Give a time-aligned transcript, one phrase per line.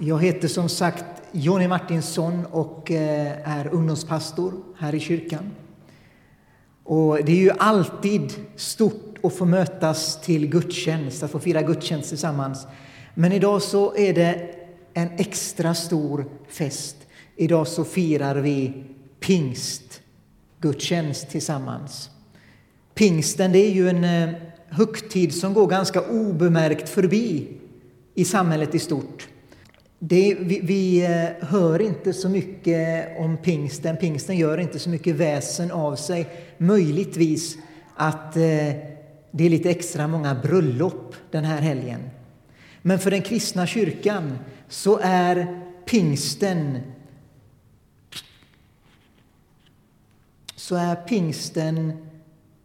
[0.00, 5.50] Jag heter som sagt Jonny Martinsson och eh, är ungdomspastor här i kyrkan.
[6.84, 12.08] Och det är ju alltid stort att få mötas till gudstjänst, att få fira gudstjänst
[12.08, 12.66] tillsammans.
[13.14, 14.54] Men idag så är det
[14.94, 16.96] en extra stor fest.
[17.36, 18.84] Idag så firar vi
[19.20, 22.10] pingstgudstjänst tillsammans.
[22.94, 24.30] Pingsten det är ju en eh,
[24.68, 27.48] högtid som går ganska obemärkt förbi
[28.14, 29.28] i samhället i stort.
[29.98, 33.96] Det, vi, vi, eh, hör inte så mycket om pingsten.
[33.96, 36.28] Pingsten gör inte så mycket väsen av sig.
[36.58, 37.56] Möjligtvis
[37.94, 38.42] att eh,
[39.30, 42.00] det är lite extra många bröllop den här helgen.
[42.82, 44.38] Men för den kristna kyrkan
[44.68, 46.78] så är pingsten
[50.56, 51.92] så är pingsten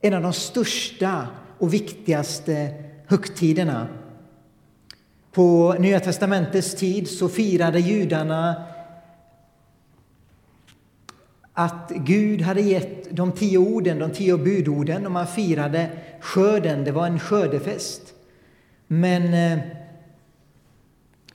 [0.02, 1.28] en av de största
[1.60, 3.88] och viktigaste högtiderna.
[5.34, 8.64] På Nya testamentets tid så firade judarna
[11.54, 16.84] att Gud hade gett de tio orden, de tio budorden, och man firade skörden.
[16.84, 18.02] Det var en skördefest.
[18.88, 19.64] Men eh,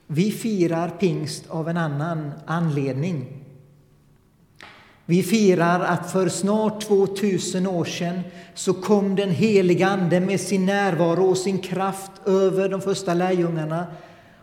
[0.06, 3.37] vi firar pingst av en annan anledning.
[5.10, 8.20] Vi firar att för snart 2000 år sedan
[8.54, 13.86] så kom den heliga Ande med sin närvaro och sin kraft över de första lärjungarna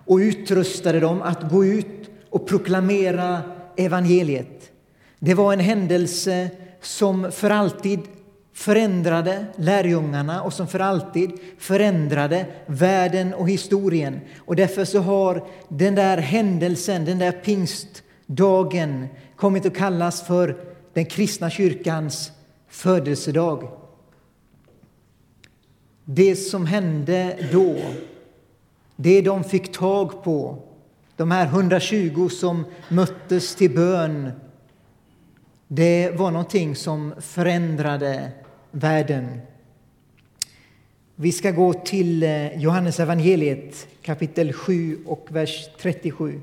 [0.06, 3.42] och utrustade dem att gå ut och proklamera
[3.78, 4.72] evangeliet.
[5.20, 6.50] Det var en händelse
[6.82, 8.00] som för alltid
[8.54, 14.20] förändrade lärjungarna och som för alltid förändrade världen och historien.
[14.38, 20.58] Och därför så har den där händelsen, den där pingstdagen kommit att kallas för
[20.94, 22.31] den kristna kyrkans
[22.67, 23.69] födelsedag.
[26.05, 27.75] Det som hände då,
[28.95, 30.63] det de fick tag på,
[31.16, 34.31] de här 120 som möttes till bön,
[35.67, 38.31] det var någonting som förändrade
[38.72, 39.41] världen.
[41.16, 46.41] Vi ska gå till eh, Johannes evangeliet kapitel 7 och vers 37.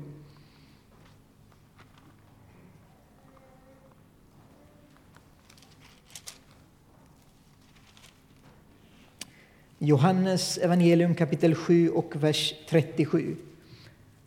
[9.85, 13.35] Johannes evangelium kapitel 7 och vers 37.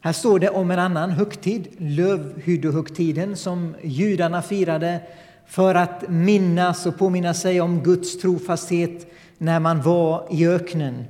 [0.01, 5.01] Här står det om en annan högtid, lövhyddohögtiden som judarna firade
[5.47, 9.07] för att minnas och påminna sig om Guds trofasthet
[9.39, 11.05] när man var i öknen.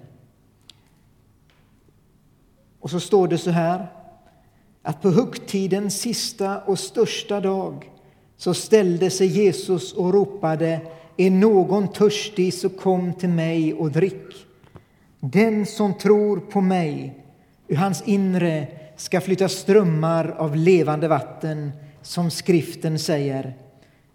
[2.80, 3.86] Och så står det så här
[4.82, 7.90] att på högtidens sista och största dag
[8.36, 10.80] så ställde sig Jesus och ropade
[11.16, 14.46] är någon törstig så kom till mig och drick.
[15.20, 17.14] Den som tror på mig,
[17.68, 18.66] ur hans inre
[18.96, 21.72] ska flyta strömmar av levande vatten,
[22.02, 23.54] som skriften säger.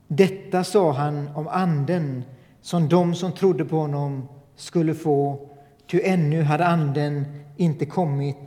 [0.07, 2.23] Detta sa han om anden
[2.61, 5.49] som de som trodde på honom skulle få,
[5.87, 7.25] ty ännu hade anden
[7.57, 8.37] inte kommit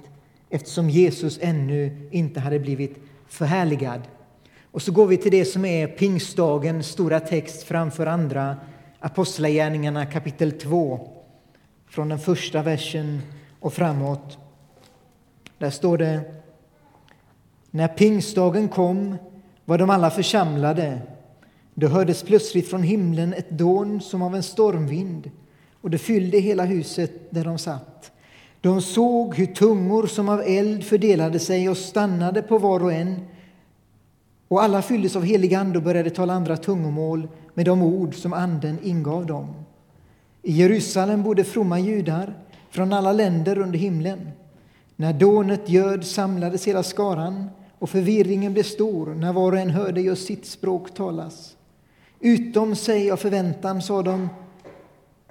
[0.50, 2.96] eftersom Jesus ännu inte hade blivit
[3.28, 4.00] förhärligad.
[4.74, 8.56] Och så går vi till det som är pingstdagens stora text framför andra,
[9.00, 11.08] Apostlagärningarna kapitel 2,
[11.88, 13.22] från den första versen
[13.60, 14.38] och framåt.
[15.58, 16.20] Där står det
[17.70, 19.16] När pingstdagen kom
[19.64, 21.00] var de alla församlade.
[21.74, 25.30] Då hördes plötsligt från himlen ett dån som av en stormvind
[25.80, 28.12] och det fyllde hela huset där de satt.
[28.60, 33.20] De såg hur tungor som av eld fördelade sig och stannade på var och en
[34.54, 38.32] och alla fylldes av helig ande och började tala andra tungomål med de ord som
[38.32, 39.54] Anden ingav dem.
[40.42, 42.34] I Jerusalem bodde fromma judar
[42.70, 44.30] från alla länder under himlen.
[44.96, 50.00] När dånet göd samlades hela skaran och förvirringen blev stor när var och en hörde
[50.00, 51.56] just sitt språk talas.
[52.20, 54.28] Utom sig av förväntan sa de,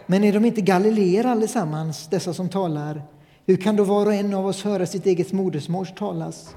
[0.06, 3.02] men är de inte galileer allesammans, dessa som talar?
[3.46, 6.56] Hur kan då var och en av oss höra sitt eget modersmål talas?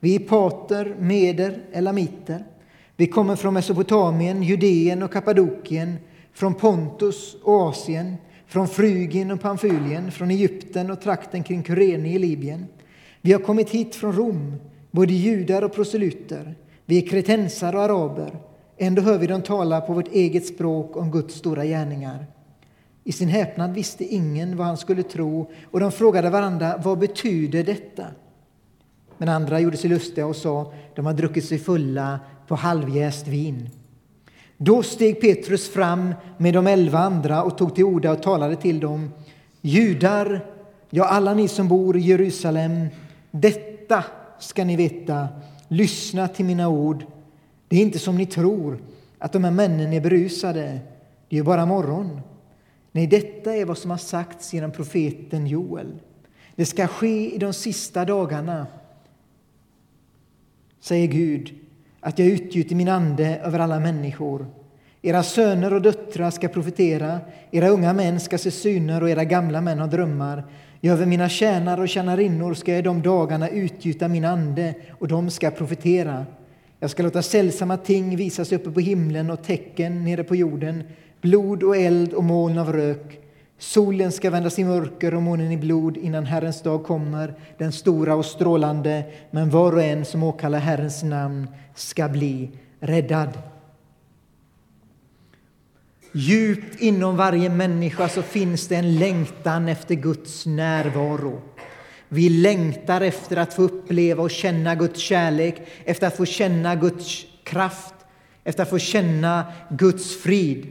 [0.00, 2.44] Vi är pater, meder, elamiter.
[2.96, 5.96] Vi kommer från Mesopotamien, Judeen och Kappadokien,
[6.32, 8.16] från Pontus och Asien,
[8.46, 12.66] från Frygien och Pamfylien, från Egypten och trakten kring Kyrene i Libyen.
[13.20, 14.54] Vi har kommit hit från Rom,
[14.90, 16.54] både judar och proselyter.
[16.84, 18.38] Vi är kretensare och araber.
[18.78, 22.26] Ändå hör vi dem tala på vårt eget språk om Guds stora gärningar.
[23.04, 27.64] I sin häpnad visste ingen vad han skulle tro och de frågade varandra vad betyder
[27.64, 28.06] detta?
[29.18, 33.70] Men andra gjorde sig lustiga och sa de har druckit sig fulla på halvjäst vin.
[34.56, 38.80] Då steg Petrus fram med de elva andra och tog till orda och talade till
[38.80, 39.10] dem.
[39.60, 40.46] Judar,
[40.90, 42.86] ja, alla ni som bor i Jerusalem,
[43.30, 44.04] detta
[44.38, 45.28] ska ni veta,
[45.68, 47.04] lyssna till mina ord.
[47.68, 48.78] Det är inte som ni tror,
[49.18, 50.80] att de här männen är berusade.
[51.28, 52.20] Det är bara morgon.
[52.92, 55.92] Nej, detta är vad som har sagts genom profeten Joel.
[56.54, 58.66] Det ska ske i de sista dagarna,
[60.86, 61.54] säger Gud,
[62.00, 64.46] att jag utgjuter min ande över alla människor.
[65.02, 69.60] Era söner och döttrar ska profetera, era unga män ska se syner och era gamla
[69.60, 70.44] män ha drömmar.
[70.80, 75.08] Jag över mina tjänare och tjänarinnor ska jag i de dagarna utgjuta min ande och
[75.08, 76.26] de ska profetera.
[76.80, 80.82] Jag ska låta sällsamma ting visas uppe på himlen och tecken nere på jorden,
[81.20, 83.20] blod och eld och moln av rök.
[83.58, 88.14] Solen ska vändas i mörker och månen i blod innan Herrens dag kommer, den stora
[88.14, 92.50] och strålande, men var och en som åkallar Herrens namn ska bli
[92.80, 93.38] räddad.
[96.12, 101.42] Djupt inom varje människa så finns det en längtan efter Guds närvaro.
[102.08, 107.24] Vi längtar efter att få uppleva och känna Guds kärlek, efter att få känna Guds
[107.44, 107.94] kraft,
[108.44, 110.66] efter att få känna Guds frid.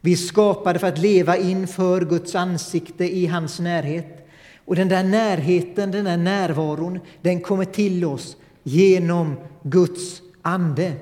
[0.00, 4.28] Vi är skapade för att leva inför Guds ansikte i hans närhet.
[4.64, 10.92] Och den där närheten, den där närvaron, den kommer till oss genom Guds ande.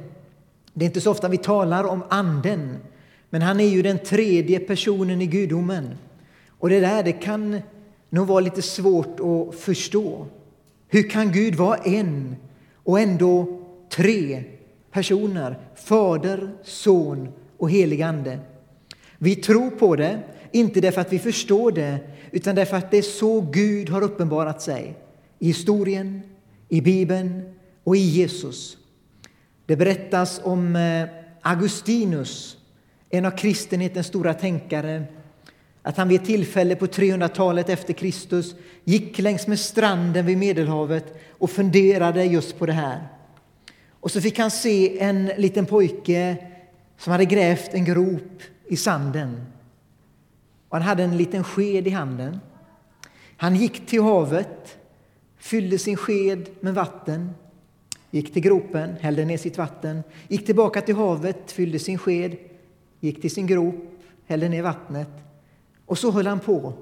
[0.74, 2.76] Det är inte så ofta vi talar om anden,
[3.30, 5.90] men han är ju den tredje personen i gudomen.
[6.58, 7.60] Och det där det kan
[8.10, 10.26] nog vara lite svårt att förstå.
[10.88, 12.36] Hur kan Gud vara en
[12.74, 13.60] och ändå
[13.90, 14.44] tre
[14.92, 15.58] personer?
[15.74, 17.28] Fader, Son
[17.58, 18.38] och helig Ande.
[19.18, 20.20] Vi tror på det,
[20.52, 21.98] inte därför att vi förstår det,
[22.30, 24.98] utan därför att det är så Gud har uppenbarat sig
[25.38, 26.22] i historien,
[26.68, 27.54] i Bibeln
[27.84, 28.76] och i Jesus.
[29.66, 31.08] Det berättas om eh,
[31.42, 32.56] Augustinus,
[33.10, 35.04] en av kristenhetens stora tänkare,
[35.82, 38.54] att han vid ett tillfälle på 300-talet efter Kristus
[38.84, 43.08] gick längs med stranden vid Medelhavet och funderade just på det här.
[43.90, 46.36] Och så fick han se en liten pojke
[46.98, 49.46] som hade grävt en grop i sanden.
[50.68, 52.40] Och han hade en liten sked i handen.
[53.36, 54.78] Han gick till havet,
[55.36, 57.30] fyllde sin sked med vatten,
[58.10, 62.36] gick till gropen, hällde ner sitt vatten, gick tillbaka till havet, fyllde sin sked,
[63.00, 65.10] gick till sin grop, hällde ner vattnet.
[65.86, 66.72] Och så höll han på.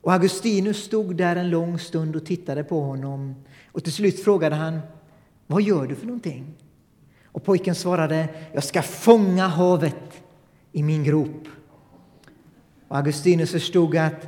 [0.00, 3.34] Och Augustinus stod där en lång stund och tittade på honom.
[3.72, 4.80] Och till slut frågade han,
[5.46, 6.54] vad gör du för någonting?
[7.24, 10.22] Och pojken svarade, jag ska fånga havet
[10.72, 11.48] i min grop.
[12.88, 14.26] Och Augustinus förstod att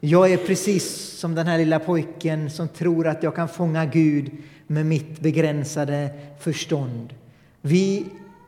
[0.00, 4.30] jag är precis som den här lilla pojken som tror att jag kan fånga Gud
[4.66, 6.10] med mitt begränsade
[6.40, 7.14] förstånd.
[7.60, 8.06] Vi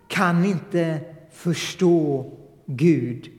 [0.08, 1.00] kan inte
[1.32, 2.26] förstå
[2.66, 3.30] Gud.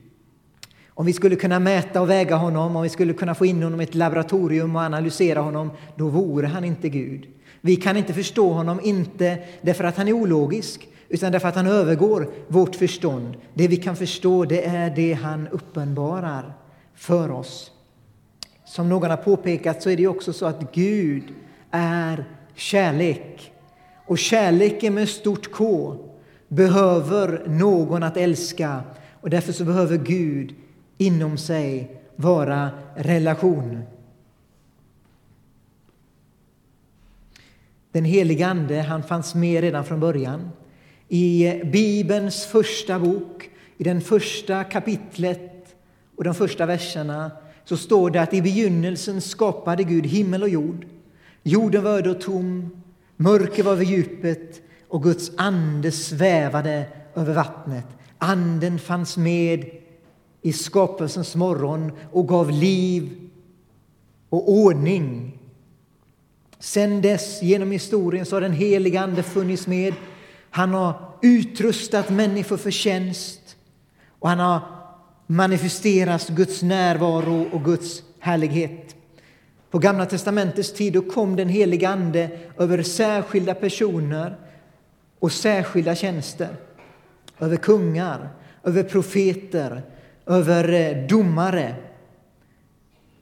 [0.90, 3.82] Om vi skulle kunna mäta och väga honom, om vi skulle kunna få in honom
[3.82, 7.28] i ett laboratorium och analysera honom, då vore han inte Gud.
[7.62, 11.68] Vi kan inte förstå honom, inte därför att han är ologisk, utan därför att han
[11.68, 13.38] övergår vårt förstånd.
[13.54, 16.54] Det vi kan förstå, det är det han uppenbarar
[16.96, 17.72] för oss.
[18.66, 21.24] Som någon har påpekat så är det också så att Gud
[21.72, 22.26] är
[22.56, 23.52] kärlek.
[24.06, 25.96] Och kärleken med stort K
[26.48, 28.82] behöver någon att älska
[29.22, 30.56] och därför så behöver Gud
[30.98, 33.84] inom sig vara relation.
[37.92, 40.50] Den helige Ande han fanns med redan från början.
[41.10, 45.76] I Bibelns första bok, i den första kapitlet
[46.16, 47.32] och de första verserna
[47.66, 50.86] så står det att i begynnelsen skapade Gud himmel och jord.
[51.44, 52.70] Jorden var öde och tom,
[53.16, 56.86] mörker var över djupet och Guds ande svävade
[57.16, 57.86] över vattnet.
[58.18, 59.66] Anden fanns med
[60.42, 63.30] i skapelsens morgon och gav liv
[64.30, 65.40] och ordning.
[66.60, 69.94] Sen dess, genom historien, så har den helige Ande funnits med.
[70.58, 73.56] Han har utrustat människor för tjänst
[74.20, 74.62] och han har
[75.28, 78.96] manifesterat Guds närvaro och Guds härlighet.
[79.72, 84.38] På Gamla testamentets tid kom den helige Ande över särskilda personer
[85.20, 86.56] och särskilda tjänster.
[87.40, 88.30] Över kungar,
[88.64, 89.82] över profeter,
[90.26, 91.76] över eh, domare.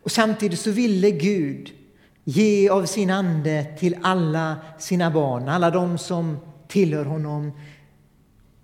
[0.04, 1.70] Och samtidigt så ville Gud
[2.24, 7.52] ge av sin ande till alla sina barn, alla de som tillhör honom.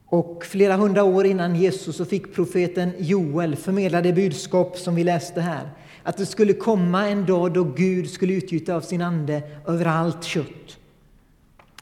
[0.05, 5.03] Och flera hundra år innan Jesus så fick profeten Joel förmedla det budskap som vi
[5.03, 5.69] läste här.
[6.03, 10.23] Att det skulle komma en dag då Gud skulle utgjuta av sin ande över allt
[10.23, 10.77] kött,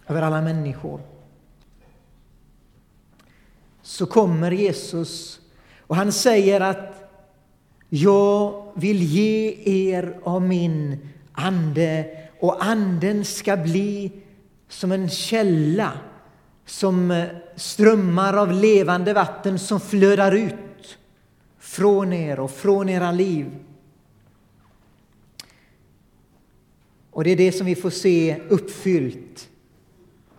[0.08, 1.02] över alla människor.
[3.82, 5.40] Så kommer Jesus
[5.80, 7.12] och han säger att
[7.90, 10.98] jag vill ge er av min
[11.32, 12.06] ande
[12.40, 14.12] och anden ska bli
[14.68, 15.92] som en källa
[16.70, 20.98] som eh, strömmar av levande vatten som flödar ut
[21.60, 23.52] från er och från era liv.
[27.12, 29.50] Och det är det som vi får se uppfyllt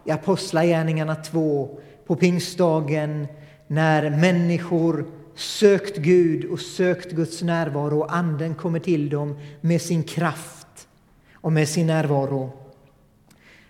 [0.05, 3.27] i Apostlagärningarna 2 på pingstdagen
[3.67, 10.03] när människor sökt Gud och sökt Guds närvaro och Anden kommer till dem med sin
[10.03, 10.89] kraft
[11.35, 12.53] och med sin närvaro.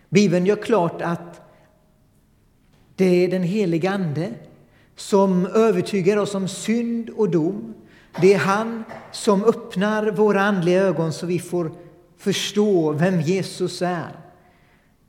[0.09, 1.40] Bibeln gör klart att
[3.01, 4.29] det är den helige Ande
[4.95, 7.73] som övertygar oss om synd och dom.
[8.21, 11.71] Det är han som öppnar våra andliga ögon så vi får
[12.17, 14.15] förstå vem Jesus är.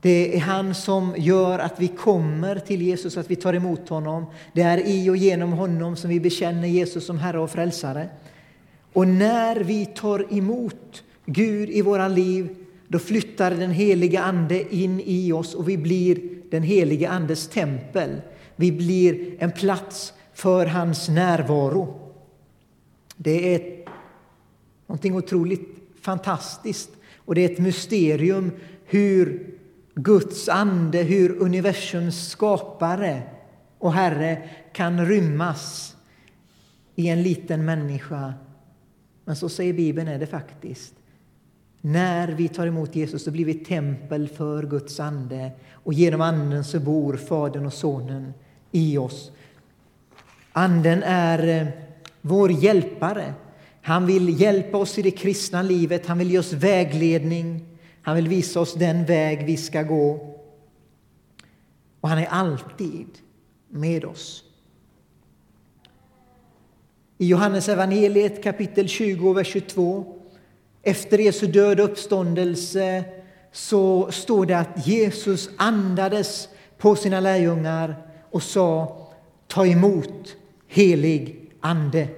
[0.01, 4.27] Det är han som gör att vi kommer till Jesus, att vi tar emot honom.
[4.53, 8.09] Det är i och genom honom som vi bekänner Jesus som Herre och Frälsare.
[8.93, 12.57] Och när vi tar emot Gud i våra liv,
[12.89, 18.21] då flyttar den heliga Ande in i oss och vi blir den helige Andes tempel.
[18.57, 22.13] Vi blir en plats för hans närvaro.
[23.17, 23.85] Det är
[24.87, 25.69] någonting otroligt
[26.01, 28.51] fantastiskt och det är ett mysterium
[28.85, 29.47] hur
[29.95, 33.23] Guds ande, hur universums skapare
[33.79, 35.97] och Herre kan rymmas
[36.95, 38.35] i en liten människa.
[39.25, 40.95] Men så säger Bibeln är det faktiskt.
[41.85, 46.65] När vi tar emot Jesus så blir vi tempel för Guds ande och genom Anden
[46.65, 48.35] så bor Fadern och Sonen
[48.71, 49.33] i oss.
[50.53, 51.69] Anden är eh,
[52.21, 53.35] vår hjälpare.
[53.83, 57.67] Han vill hjälpa oss i det kristna livet, han vill ge oss vägledning,
[58.03, 60.37] han vill visa oss den väg vi ska gå.
[62.01, 63.09] Och han är alltid
[63.69, 64.45] med oss.
[67.19, 70.22] I Johannes evangeliet kapitel 20, vers 22
[70.83, 73.05] efter Jesu död och uppståndelse
[73.53, 76.49] så står det att Jesus andades
[76.79, 77.97] på sina lärjungar
[78.31, 78.99] och sa
[79.49, 80.37] ta emot
[80.69, 82.09] helig ande.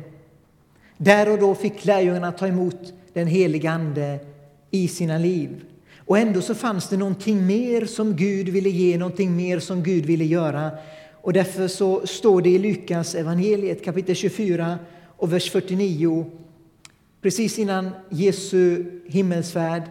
[0.96, 4.18] Där och då fick lärjungarna ta emot den heliga Ande
[4.70, 5.64] i sina liv.
[5.98, 10.06] Och ändå så fanns det någonting mer som Gud ville ge, någonting mer som Gud
[10.06, 10.70] ville göra.
[11.12, 14.78] Och därför så står det i Lukas evangeliet kapitel 24
[15.16, 16.30] och vers 49
[17.24, 19.82] precis innan Jesu himmelsfärd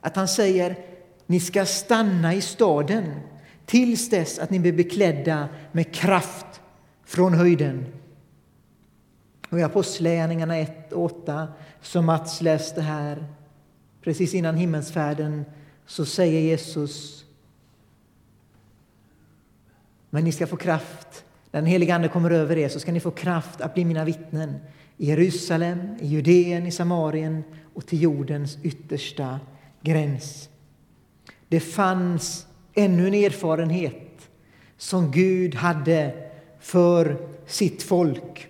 [0.00, 0.78] att han säger
[1.26, 3.20] ni ska stanna i staden
[3.66, 6.60] tills dess att ni blir beklädda med kraft
[7.04, 7.86] från höjden.
[9.50, 11.48] Och I Apostlagärningarna 1 och 8,
[11.82, 13.26] som Mats läste här,
[14.02, 15.44] precis innan himmelsfärden,
[15.86, 17.24] så säger Jesus
[20.10, 21.24] men ni ska få kraft.
[21.58, 24.04] När den helige Ande kommer över er så ska ni få kraft att bli mina
[24.04, 24.54] vittnen
[24.96, 29.40] i Jerusalem, i Judeen, i Samarien och till jordens yttersta
[29.82, 30.48] gräns.
[31.48, 34.28] Det fanns ännu en erfarenhet
[34.76, 36.12] som Gud hade
[36.60, 38.48] för sitt folk.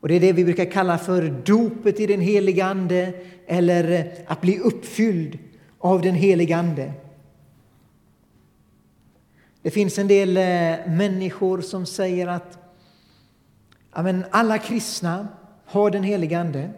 [0.00, 3.12] Och Det är det vi brukar kalla för dopet i den helige Ande
[3.46, 5.38] eller att bli uppfylld
[5.78, 6.92] av den helige Ande.
[9.64, 12.58] Det finns en del eh, människor som säger att
[13.94, 15.28] ja, men alla kristna
[15.64, 16.70] har den helige Ande.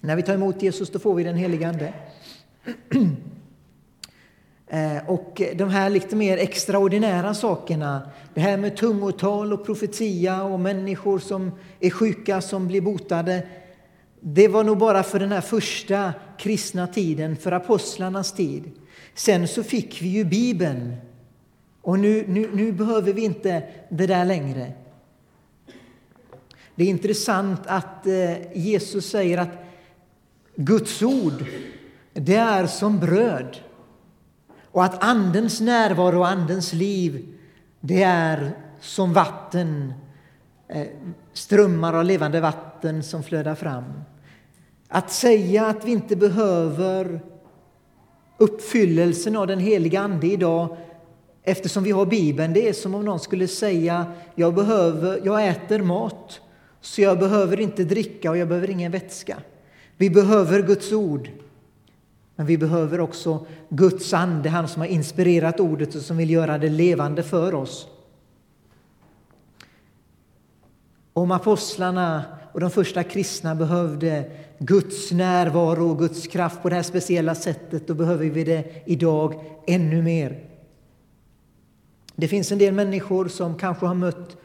[0.00, 1.94] När vi tar emot Jesus då får vi den helige Ande.
[4.66, 10.60] Eh, och de här lite mer extraordinära sakerna, det här med tungotal och profetia och
[10.60, 13.46] människor som är sjuka som blir botade,
[14.20, 18.72] det var nog bara för den här första kristna tiden, för apostlarnas tid.
[19.14, 20.96] Sen så fick vi ju Bibeln
[21.84, 24.72] och nu, nu, nu behöver vi inte det där längre.
[26.74, 29.64] Det är intressant att eh, Jesus säger att
[30.56, 31.44] Guds ord,
[32.12, 33.56] det är som bröd.
[34.64, 37.34] Och att Andens närvaro och Andens liv,
[37.80, 39.94] det är som vatten,
[40.68, 40.86] eh,
[41.32, 43.84] strömmar av levande vatten som flödar fram.
[44.88, 47.20] Att säga att vi inte behöver
[48.38, 50.76] uppfyllelsen av den heliga Ande idag
[51.44, 55.78] eftersom vi har Bibeln, det är som om någon skulle säga jag, behöver, jag äter
[55.78, 56.40] mat
[56.80, 59.36] så jag behöver inte dricka och jag behöver ingen vätska.
[59.96, 61.28] Vi behöver Guds ord.
[62.36, 66.58] Men vi behöver också Guds ande, han som har inspirerat ordet och som vill göra
[66.58, 67.86] det levande för oss.
[71.12, 76.82] Om apostlarna och de första kristna behövde Guds närvaro och Guds kraft på det här
[76.82, 80.53] speciella sättet, då behöver vi det idag ännu mer.
[82.16, 84.36] Det finns en del människor som kanske har mött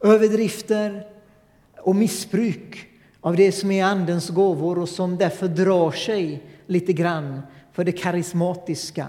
[0.00, 1.06] överdrifter,
[1.80, 2.86] och missbruk
[3.20, 7.92] av det som är Andens gåvor och som därför drar sig lite grann för det
[7.92, 9.06] karismatiska.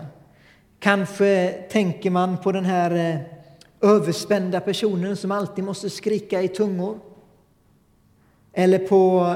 [0.79, 6.99] Kanske tänker man på den här eh, överspända personen som alltid måste skrika i tungor.
[8.53, 9.35] Eller på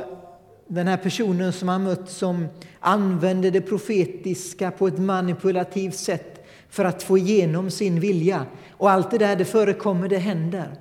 [0.68, 2.48] den här personen som man mött som
[2.80, 6.33] använder det profetiska på ett manipulativt sätt
[6.74, 8.46] för att få igenom sin vilja.
[8.72, 10.76] Och allt det där det förekommer, det händer.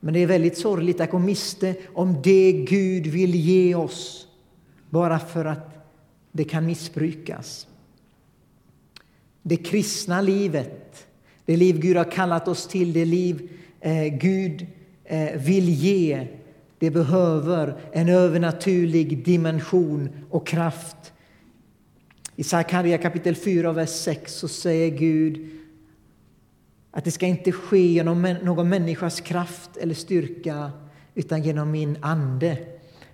[0.00, 4.26] Men det är väldigt sorgligt att gå miste om det Gud vill ge oss
[4.90, 5.86] bara för att
[6.32, 7.66] det kan missbrukas.
[9.42, 11.06] Det kristna livet,
[11.44, 14.66] det liv Gud har kallat oss till, det liv eh, Gud
[15.04, 16.26] eh, vill ge,
[16.78, 21.11] det behöver en övernaturlig dimension och kraft.
[22.42, 25.50] I Sakarja kapitel 4, vers 6 så säger Gud
[26.90, 30.70] att det ska inte ske genom någon människas kraft eller styrka
[31.14, 32.58] utan genom min ande,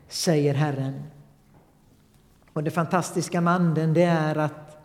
[0.08, 1.02] säger Herren.
[2.52, 4.78] Och det fantastiska med anden det är att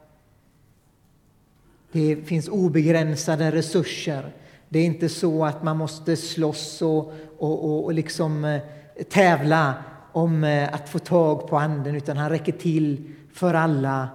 [1.92, 4.34] det finns obegränsade resurser.
[4.70, 8.62] Det är inte så att man måste slåss och, och, och, och liksom eh,
[9.10, 9.74] tävla
[10.12, 14.10] om eh, att få tag på anden utan han räcker till för alla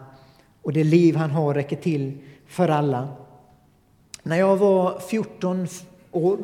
[0.68, 3.08] och det liv han har räcker till för alla.
[4.22, 5.68] När jag var 14
[6.12, 6.38] år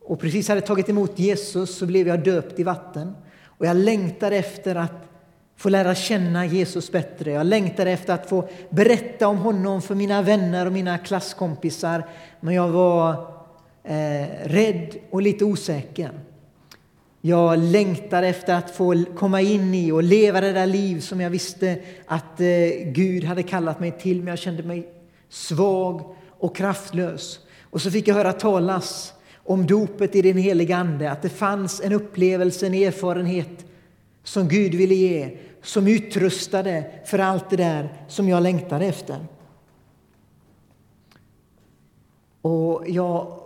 [0.00, 3.16] och precis hade tagit emot Jesus så blev jag döpt i vatten.
[3.44, 5.08] Och jag längtade efter att
[5.56, 7.30] få lära känna Jesus bättre.
[7.30, 12.08] Jag längtade efter att få berätta om honom för mina vänner och mina klasskompisar.
[12.40, 13.12] Men jag var
[13.84, 16.10] eh, rädd och lite osäker.
[17.20, 21.30] Jag längtade efter att få komma in i och leva det där liv som jag
[21.30, 22.46] visste att eh,
[22.84, 24.18] Gud hade kallat mig till.
[24.18, 24.92] Men jag kände mig
[25.28, 27.38] svag och kraftlös.
[27.62, 31.80] Och så fick jag höra talas om dopet i den heliga Ande, att det fanns
[31.80, 33.66] en upplevelse, en erfarenhet
[34.24, 39.26] som Gud ville ge, som utrustade för allt det där som jag längtade efter.
[42.42, 43.40] Och jag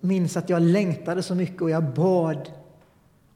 [0.00, 2.50] minns att jag längtade så mycket och jag bad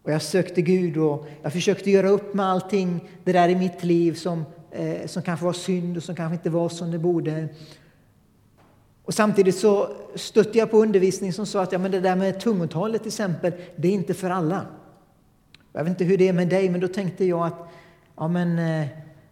[0.06, 3.84] och jag sökte Gud och jag försökte göra upp med allting det där i mitt
[3.84, 7.48] liv som, eh, som kanske var synd och som kanske inte var som det borde.
[9.04, 12.40] Och samtidigt så stötte jag på undervisning som sa att ja, men det där med
[12.40, 14.66] tungotalet till exempel, det är inte för alla.
[15.72, 17.68] Jag vet inte hur det är med dig, men då tänkte jag att
[18.16, 18.86] ja, men, eh,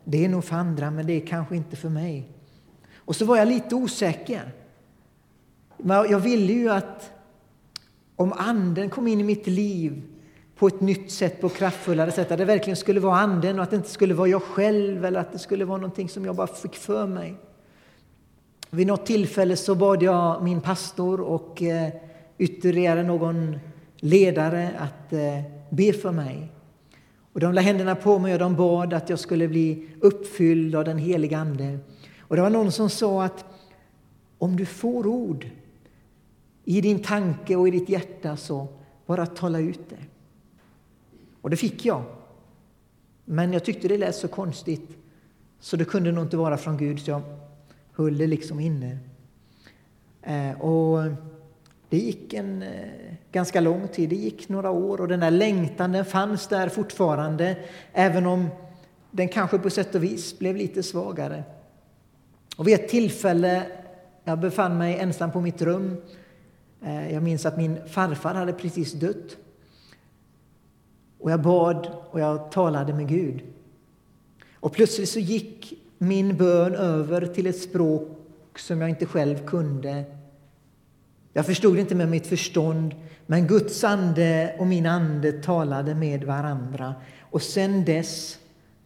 [0.05, 2.29] det är nog för andra, men det är kanske inte för mig.
[2.97, 4.53] Och så var jag lite osäker.
[5.87, 7.11] Jag ville ju att
[8.17, 10.03] om Anden kom in i mitt liv
[10.57, 13.63] på ett nytt sätt, på ett kraftfullare sätt, att det verkligen skulle vara Anden och
[13.63, 16.37] att det inte skulle vara jag själv eller att det skulle vara någonting som jag
[16.37, 17.35] bara fick för mig.
[18.71, 21.89] Vid något tillfälle så bad jag min pastor och eh,
[22.39, 23.59] ytterligare någon
[23.97, 26.53] ledare att eh, be för mig.
[27.33, 30.85] Och de lade händerna på mig och de bad att jag skulle bli uppfylld av
[30.85, 31.79] den heliga Ande.
[32.21, 33.45] Och det var någon som sa att
[34.39, 35.47] om du får ord
[36.65, 38.69] i din tanke och i ditt hjärta så
[39.07, 40.14] bara tala ut det.
[41.45, 42.03] Och det fick jag.
[43.25, 44.91] Men jag tyckte det lät så konstigt
[45.61, 47.23] så det kunde nog inte vara från Gud så jag
[47.93, 48.99] höll det liksom inne.
[50.23, 51.03] Eh, och
[51.89, 52.71] det gick en eh,
[53.33, 57.57] ganska lång tid, det gick några år och den där längtan den fanns där fortfarande
[57.93, 58.49] även om
[59.11, 61.45] den kanske på sätt och vis blev lite svagare.
[62.57, 63.63] Och vid ett tillfälle,
[64.25, 65.97] jag befann mig ensam på mitt rum.
[66.83, 69.37] Eh, jag minns att min farfar hade precis dött.
[71.25, 73.43] Och jag bad och jag talade med Gud.
[74.55, 80.05] Och plötsligt så gick min bön över till ett språk som jag inte själv kunde.
[81.33, 82.95] Jag förstod inte med mitt förstånd,
[83.27, 86.95] men Guds ande och min ande talade med varandra.
[87.21, 88.39] Och sen dess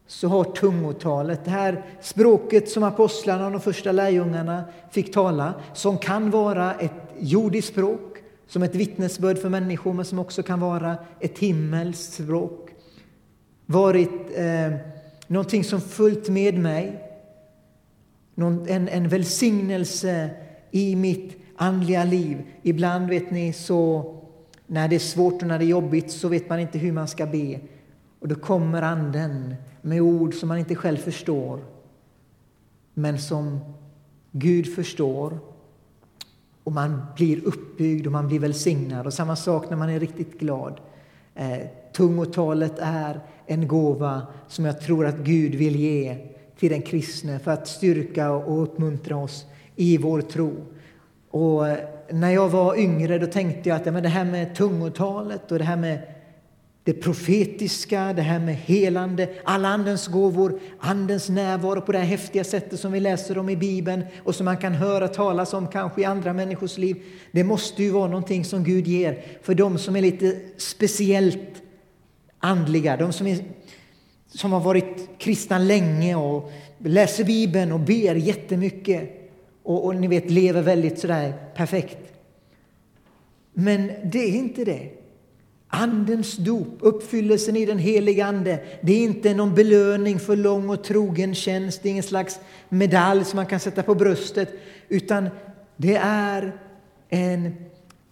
[0.07, 5.99] så har tungotalet, det här språket som apostlarna och de första lärjungarna fick tala, som
[5.99, 8.18] kan vara ett jordiskt språk,
[8.49, 12.71] som ett vittnesbörd för människor, men som också kan vara ett himmelskt språk,
[13.67, 14.73] varit eh,
[15.27, 17.05] någonting som följt med mig
[18.35, 20.31] någon, en, en välsignelse
[20.71, 22.43] i mitt andliga liv.
[22.63, 24.15] Ibland vet ni så
[24.67, 27.09] när det är svårt och när det är jobbigt så vet man inte hur man
[27.09, 27.61] ska be.
[28.19, 31.61] Och då kommer Anden med ord som man inte själv förstår
[32.95, 33.61] men som
[34.33, 35.39] Gud förstår.
[36.69, 39.07] Och man blir uppbyggd och man blir välsignad.
[39.07, 40.81] Och samma sak när man är riktigt glad.
[41.35, 41.59] Eh,
[41.93, 46.17] tungotalet är en gåva som jag tror att Gud vill ge
[46.59, 50.53] till den kristne för att styrka och uppmuntra oss i vår tro.
[51.31, 51.79] Och eh,
[52.11, 55.59] när jag var yngre då tänkte jag att ja, men det här med tungotalet och
[55.59, 56.03] det här med
[56.89, 62.45] det profetiska, det här med helande, alla andens gåvor, andens närvaro på det här häftiga
[62.45, 66.01] sättet som vi läser om i Bibeln och som man kan höra talas om kanske
[66.01, 67.03] i andra människors liv.
[67.33, 71.63] Det måste ju vara någonting som Gud ger för de som är lite speciellt
[72.39, 73.39] andliga, de som, är,
[74.35, 79.31] som har varit kristna länge och läser Bibeln och ber jättemycket
[79.63, 82.13] och, och ni vet lever väldigt sådär perfekt.
[83.53, 84.98] Men det är inte det.
[85.69, 90.85] Andens dop, uppfyllelsen i den heliga Ande, det är inte någon belöning för lång och
[90.85, 94.49] trogen tjänst, det är ingen slags medalj som man kan sätta på bröstet,
[94.89, 95.29] utan
[95.77, 96.57] det är
[97.09, 97.55] en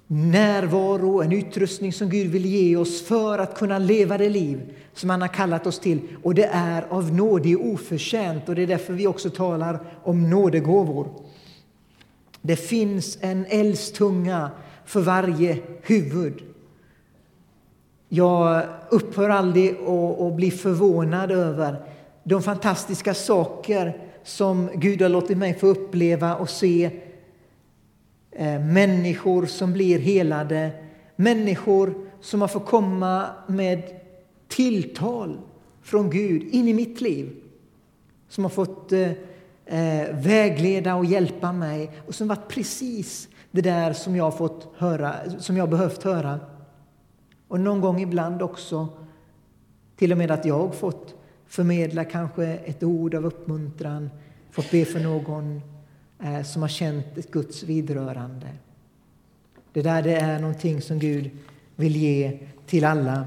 [0.06, 5.10] närvaro, en utrustning som Gud vill ge oss för att kunna leva det liv som
[5.10, 6.00] han har kallat oss till.
[6.22, 11.08] Och det är av nåde oförtjänt och det är därför vi också talar om nådegåvor.
[12.42, 14.50] Det finns en eldstunga
[14.84, 16.42] för varje huvud.
[18.08, 19.76] Jag upphör aldrig
[20.20, 21.82] att bli förvånad över
[22.24, 26.90] de fantastiska saker som Gud har låtit mig få uppleva och se.
[28.32, 30.70] Eh, människor som blir helade,
[31.16, 33.82] människor som har fått komma med
[34.48, 35.38] tilltal
[35.82, 37.36] från Gud in i mitt liv.
[38.28, 39.10] Som har fått eh,
[39.66, 45.14] eh, vägleda och hjälpa mig och som varit precis det där som jag fått höra,
[45.38, 46.40] som jag behövt höra.
[47.48, 48.88] Och någon gång ibland också
[49.96, 51.14] till och med att jag fått
[51.46, 54.10] förmedla kanske ett ord av uppmuntran,
[54.50, 55.60] fått be för någon
[56.22, 58.46] eh, som har känt ett Guds vidrörande.
[59.72, 61.30] Det där det är någonting som Gud
[61.76, 63.26] vill ge till alla.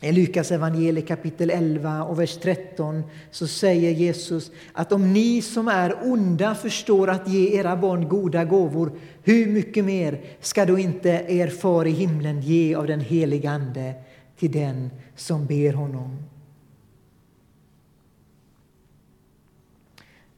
[0.00, 5.68] I Lukas evangeliet kapitel 11 och vers 13 så säger Jesus att om ni som
[5.68, 11.24] är onda förstår att ge era barn goda gåvor, hur mycket mer ska då inte
[11.28, 13.94] er far i himlen ge av den heliga Ande
[14.36, 16.16] till den som ber honom?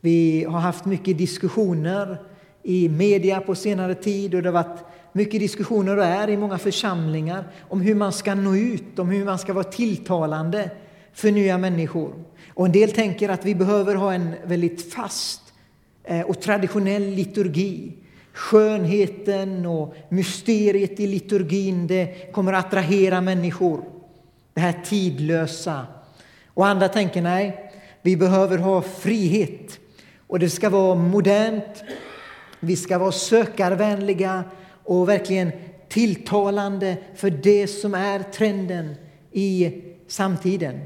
[0.00, 2.18] Vi har haft mycket diskussioner
[2.62, 6.58] i media på senare tid och det har varit mycket diskussioner och är i många
[6.58, 10.70] församlingar om hur man ska nå ut, om hur man ska vara tilltalande
[11.12, 12.24] för nya människor.
[12.54, 15.40] Och en del tänker att vi behöver ha en väldigt fast
[16.04, 17.92] eh, och traditionell liturgi.
[18.32, 23.84] Skönheten och mysteriet i liturgin det kommer att attrahera människor.
[24.54, 25.86] Det här tidlösa.
[26.46, 29.78] Och andra tänker nej, vi behöver ha frihet.
[30.26, 31.82] Och det ska vara modernt,
[32.60, 34.44] vi ska vara sökarvänliga
[34.90, 35.52] och verkligen
[35.88, 38.94] tilltalande för det som är trenden
[39.32, 39.72] i
[40.06, 40.80] samtiden.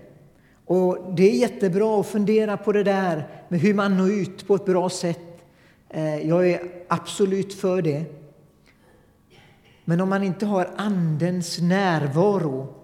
[0.67, 4.55] Och Det är jättebra att fundera på det där med hur man når ut på
[4.55, 5.45] ett bra sätt.
[5.91, 8.05] Eh, jag är absolut för det.
[9.85, 12.75] Men om man inte har Andens närvaro,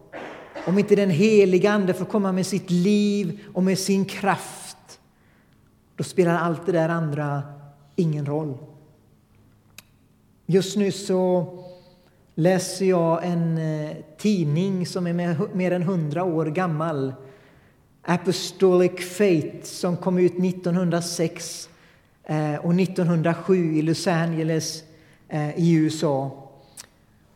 [0.66, 5.00] om inte den heliga Ande får komma med sitt liv och med sin kraft,
[5.96, 7.42] då spelar allt det där andra
[7.96, 8.69] ingen roll.
[10.52, 11.46] Just nu så
[12.34, 17.14] läser jag en eh, tidning som är mer än hundra år gammal.
[18.02, 21.68] Apostolic Faith som kom ut 1906
[22.24, 24.82] eh, och 1907 i Los Angeles
[25.28, 26.48] eh, i USA.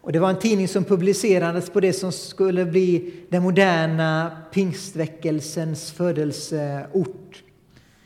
[0.01, 5.93] Och det var en tidning som publicerades på det som skulle bli den moderna pingstväckelsens
[5.93, 7.43] födelseort.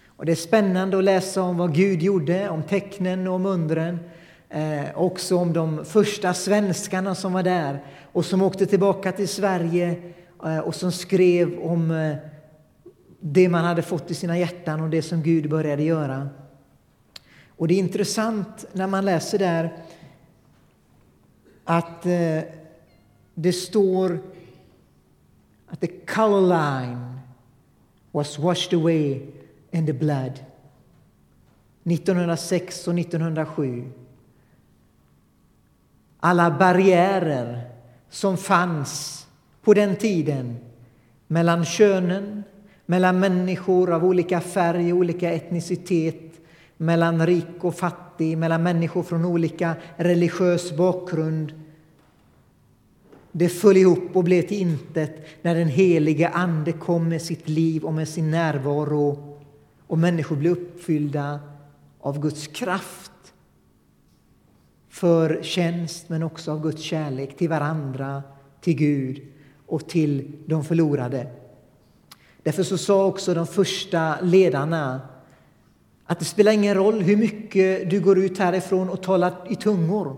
[0.06, 3.98] Och det är spännande att läsa om vad Gud gjorde, om tecknen och om undren
[4.48, 10.12] eh, också om de första svenskarna som var där och som åkte tillbaka till Sverige
[10.44, 12.16] eh, och som skrev om eh,
[13.20, 16.28] det man hade fått i sina hjärtan och det som Gud började göra.
[17.48, 19.76] Och det är intressant när man läser där
[21.64, 22.40] att eh,
[23.34, 24.18] det står
[25.66, 27.20] att the color line
[28.12, 29.20] was washed away
[29.70, 30.32] in the blood.
[31.84, 33.92] 1906 och 1907
[36.20, 37.60] alla barriärer
[38.10, 39.26] som fanns
[39.62, 40.56] på den tiden
[41.26, 42.42] mellan könen,
[42.86, 46.32] mellan människor av olika färg, olika etnicitet,
[46.76, 51.52] mellan rik och fattig, mellan människor från olika religiös bakgrund.
[53.32, 57.84] Det föll ihop och blev till intet när den helige Ande kom med sitt liv
[57.84, 59.36] och med sin närvaro
[59.86, 61.40] och människor blev uppfyllda
[62.00, 63.07] av Guds kraft
[64.88, 68.22] för tjänst men också av Guds kärlek till varandra,
[68.60, 69.22] till Gud
[69.66, 71.26] och till de förlorade.
[72.42, 75.00] Därför så sa också de första ledarna
[76.04, 80.16] att det spelar ingen roll hur mycket du går ut härifrån och talar i tungor.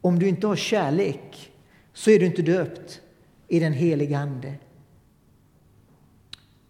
[0.00, 1.52] Om du inte har kärlek
[1.92, 3.00] så är du inte döpt.
[3.48, 4.54] i den heliga Ande.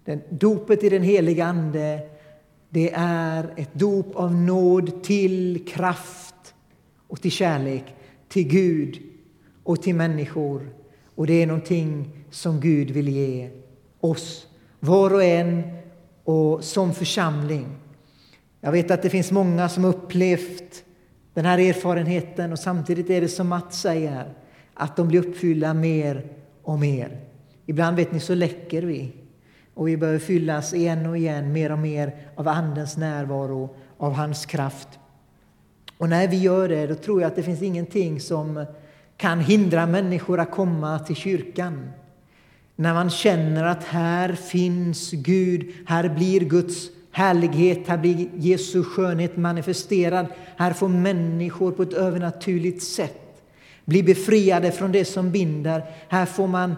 [0.04, 2.08] Den, dopet i den heliga Ande
[2.68, 6.33] det är ett dop av nåd till kraft
[7.14, 7.94] och till kärlek
[8.28, 9.02] till Gud
[9.62, 10.68] och till människor.
[11.14, 13.50] Och det är någonting som Gud vill ge
[14.00, 14.46] oss,
[14.80, 15.62] var och en
[16.24, 17.66] och som församling.
[18.60, 20.84] Jag vet att det finns många som upplevt
[21.34, 24.34] den här erfarenheten och samtidigt är det som Mats säger,
[24.74, 26.26] att de blir uppfyllda mer
[26.62, 27.20] och mer.
[27.66, 29.12] Ibland vet ni så läcker vi
[29.74, 34.46] och vi behöver fyllas igen och igen mer och mer av Andens närvaro, av hans
[34.46, 34.88] kraft.
[35.98, 38.66] Och när vi gör det, då tror jag att det finns ingenting som
[39.16, 41.90] kan hindra människor att komma till kyrkan.
[42.76, 49.36] När man känner att här finns Gud, här blir Guds härlighet, här blir Jesu skönhet
[49.36, 50.26] manifesterad.
[50.56, 53.20] Här får människor på ett övernaturligt sätt
[53.84, 55.84] bli befriade från det som binder.
[56.08, 56.74] Här får man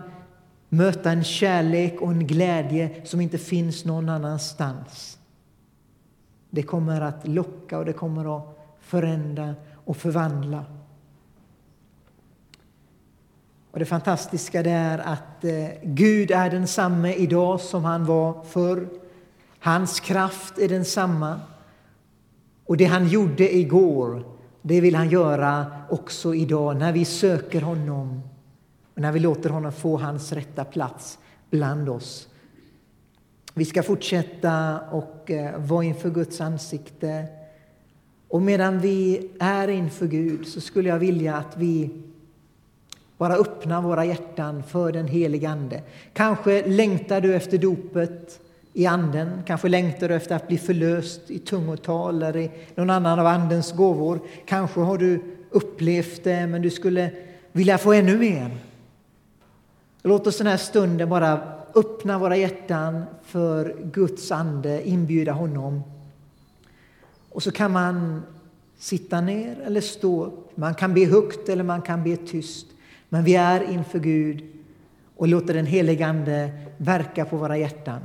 [0.69, 5.19] möta en kärlek och en glädje som inte finns någon annanstans.
[6.51, 8.56] Det kommer att locka och det kommer att
[8.87, 10.65] förändra och förvandla.
[13.71, 18.89] Och det fantastiska det är att eh, Gud är densamme idag som han var förr.
[19.59, 21.41] Hans kraft är densamma.
[22.67, 24.25] Och det han gjorde igår,
[24.63, 28.23] det vill han göra också idag när vi söker honom
[28.95, 31.19] och när vi låter honom få hans rätta plats
[31.51, 32.29] bland oss.
[33.55, 37.27] Vi ska fortsätta och eh, vara inför Guds ansikte.
[38.29, 41.91] Och medan vi är inför Gud så skulle jag vilja att vi
[43.19, 45.83] bara öppnar våra hjärtan för den helige Ande.
[46.13, 48.41] Kanske längtar du efter dopet
[48.73, 49.43] i Anden.
[49.47, 53.73] Kanske längtar du efter att bli förlöst i tungotal eller i någon annan av Andens
[53.73, 54.21] gåvor.
[54.47, 57.11] Kanske har du upplevt det, men du skulle
[57.53, 58.57] vilja få ännu mer.
[60.03, 61.41] Låt oss den här stunden bara
[61.75, 65.83] öppna våra hjärtan för Guds ande, inbjuda honom.
[67.37, 68.23] Och så kan man
[68.79, 70.57] sitta ner eller stå upp.
[70.57, 72.67] Man kan be högt eller man kan be tyst.
[73.09, 74.45] Men vi är inför Gud
[75.17, 78.01] och låter den helige Ande verka på våra hjärtan.